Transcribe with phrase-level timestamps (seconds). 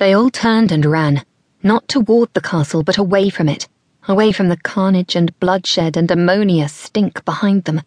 [0.00, 1.24] They all turned and ran,
[1.62, 3.68] not toward the castle, but away from it,
[4.08, 7.82] away from the carnage and bloodshed and ammonia stink behind them,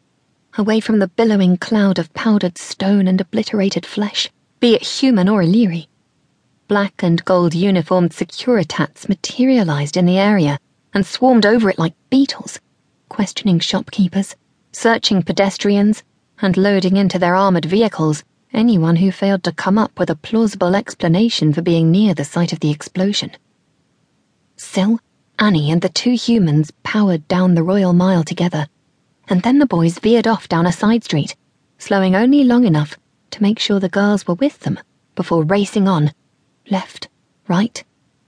[0.56, 4.30] away from the billowing cloud of powdered stone and obliterated flesh,
[4.60, 5.90] be it human or Illyri.
[6.68, 10.60] Black and gold uniformed Securitats materialized in the area
[10.94, 12.60] and swarmed over it like beetles,
[13.10, 14.36] questioning shopkeepers,
[14.72, 16.04] searching pedestrians,
[16.44, 18.24] and loading into their armored vehicles
[18.54, 22.54] anyone who failed to come up with a plausible explanation for being near the site
[22.54, 23.32] of the explosion.
[24.56, 25.00] Syl,
[25.40, 28.68] Annie, and the two humans powered down the Royal Mile together,
[29.28, 31.36] and then the boys veered off down a side street,
[31.78, 32.98] slowing only long enough
[33.32, 34.80] to make sure the girls were with them
[35.16, 36.12] before racing on,
[36.70, 37.10] left,
[37.48, 37.84] right,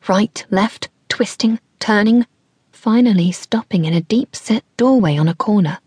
[0.08, 2.26] right, left, twisting, turning,
[2.72, 5.80] finally stopping in a deep set doorway on a corner.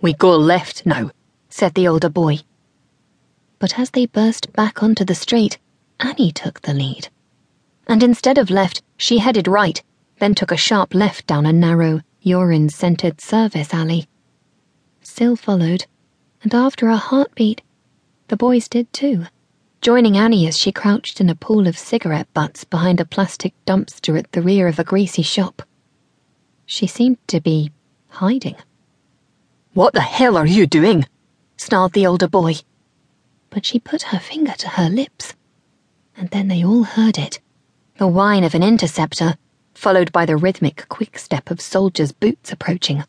[0.00, 1.10] We go left now,
[1.48, 2.40] said the older boy
[3.64, 5.58] but as they burst back onto the street,
[5.98, 7.08] Annie took the lead.
[7.86, 9.82] And instead of left, she headed right,
[10.18, 14.06] then took a sharp left down a narrow, urine scented service alley.
[15.00, 15.86] Syl followed,
[16.42, 17.62] and after a heartbeat,
[18.28, 19.24] the boys did too,
[19.80, 24.18] joining Annie as she crouched in a pool of cigarette butts behind a plastic dumpster
[24.18, 25.62] at the rear of a greasy shop.
[26.66, 27.72] She seemed to be
[28.08, 28.56] hiding.
[29.72, 31.06] What the hell are you doing?
[31.56, 32.56] snarled the older boy
[33.54, 35.32] but she put her finger to her lips.
[36.16, 37.40] And then they all heard it
[37.96, 39.36] the whine of an interceptor,
[39.72, 43.04] followed by the rhythmic quick step of soldiers' boots approaching,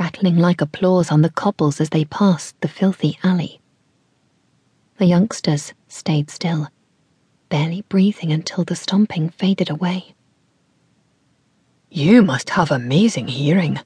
[0.00, 3.60] rattling like applause on the cobbles as they passed the filthy alley.
[4.98, 6.66] The youngsters stayed still,
[7.48, 10.16] barely breathing until the stomping faded away.
[11.88, 13.78] You must have amazing hearing,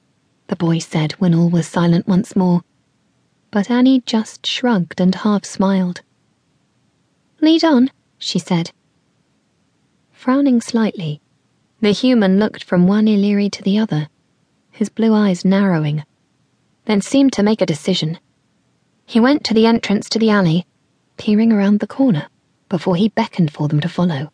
[0.47, 2.63] the boy said when all was silent once more
[3.51, 6.03] but Annie just shrugged and half smiled.
[7.41, 8.71] Lead on, she said.
[10.13, 11.21] Frowning slightly,
[11.81, 14.09] the human looked from one Illyri to the other,
[14.71, 16.05] his blue eyes narrowing,
[16.85, 18.19] then seemed to make a decision.
[19.05, 20.67] He went to the entrance to the alley,
[21.17, 22.29] peering around the corner,
[22.69, 24.31] before he beckoned for them to follow.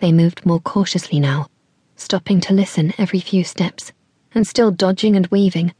[0.00, 1.48] They moved more cautiously now,
[1.96, 3.92] stopping to listen every few steps,
[4.34, 5.74] and still dodging and weaving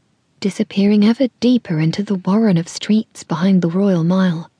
[0.45, 4.51] disappearing ever deeper into the warren of streets behind the Royal Mile.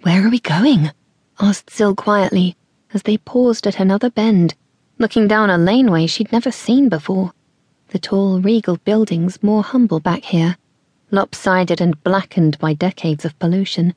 [0.00, 0.92] Where are we going?
[1.38, 2.56] asked Syl quietly
[2.94, 4.54] as they paused at another bend,
[4.96, 7.34] looking down a laneway she'd never seen before.
[7.88, 10.56] The tall, regal buildings more humble back here,
[11.10, 13.94] lopsided and blackened by decades of pollution.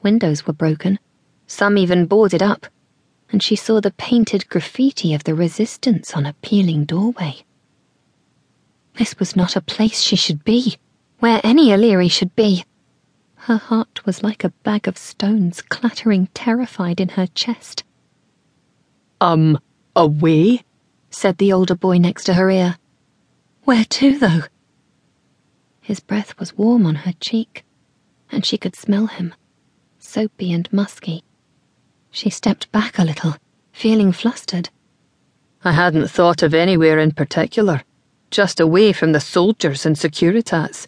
[0.00, 1.00] Windows were broken,
[1.48, 2.68] some even boarded up,
[3.32, 7.42] and she saw the painted graffiti of the resistance on a peeling doorway.
[8.94, 10.76] This was not a place she should be,
[11.18, 12.64] where any Illyri should be.
[13.34, 17.84] Her heart was like a bag of stones clattering terrified in her chest.
[19.20, 19.58] Um,
[19.96, 20.64] away?
[21.10, 22.76] said the older boy next to her ear.
[23.64, 24.42] Where to, though?
[25.80, 27.64] His breath was warm on her cheek,
[28.30, 29.34] and she could smell him,
[29.98, 31.24] soapy and musky.
[32.10, 33.36] She stepped back a little,
[33.72, 34.70] feeling flustered.
[35.64, 37.82] I hadn't thought of anywhere in particular
[38.30, 40.86] just away from the soldiers and Securitats.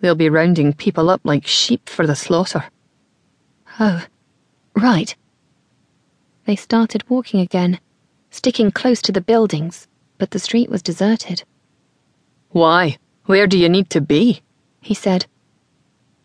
[0.00, 2.64] They'll be rounding people up like sheep for the slaughter.
[3.80, 4.04] Oh,
[4.74, 5.14] right.
[6.46, 7.80] They started walking again,
[8.30, 11.42] sticking close to the buildings, but the street was deserted.
[12.50, 12.98] Why?
[13.26, 14.42] Where do you need to be?
[14.80, 15.26] he said.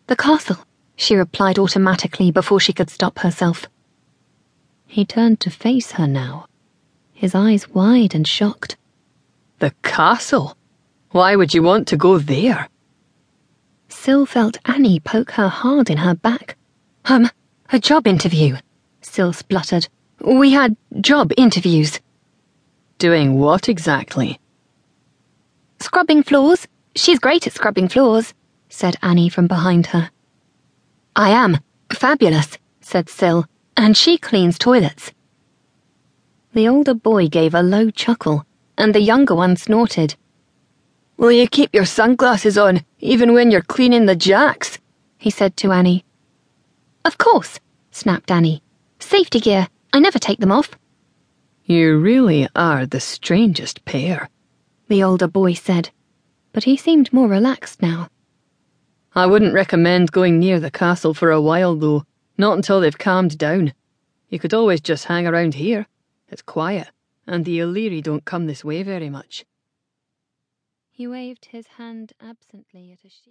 [0.06, 0.58] The castle,
[0.96, 3.66] she replied automatically before she could stop herself.
[4.86, 6.46] He turned to face her now,
[7.12, 8.76] his eyes wide and shocked.
[9.60, 10.56] The castle?
[11.10, 12.68] Why would you want to go there?
[13.88, 16.56] Syl felt Annie poke her hard in her back.
[17.04, 17.30] Um,
[17.72, 18.56] a job interview,
[19.00, 19.88] Syl spluttered.
[20.20, 22.00] We had job interviews.
[22.98, 24.40] Doing what exactly?
[25.78, 26.66] Scrubbing floors.
[26.96, 28.34] She's great at scrubbing floors,
[28.68, 30.10] said Annie from behind her.
[31.14, 31.58] I am.
[31.92, 33.46] Fabulous, said Syl,
[33.76, 35.12] and she cleans toilets.
[36.54, 40.16] The older boy gave a low chuckle and the younger one snorted.
[41.16, 44.78] Will you keep your sunglasses on, even when you're cleaning the jacks?
[45.18, 46.04] he said to Annie.
[47.04, 47.60] Of course,
[47.90, 48.62] snapped Annie.
[48.98, 49.68] Safety gear.
[49.92, 50.70] I never take them off.
[51.64, 54.28] You really are the strangest pair,
[54.88, 55.90] the older boy said,
[56.52, 58.08] but he seemed more relaxed now.
[59.14, 62.04] I wouldn't recommend going near the castle for a while, though,
[62.36, 63.72] not until they've calmed down.
[64.28, 65.86] You could always just hang around here.
[66.28, 66.90] It's quiet
[67.26, 69.44] and the Illyri don't come this way very much.
[70.90, 73.22] He waved his hand absently at a sheep.